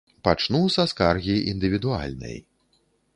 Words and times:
Пачну 0.27 0.61
са 0.75 0.85
скаргі 0.93 1.35
індывідуальнай. 1.51 2.35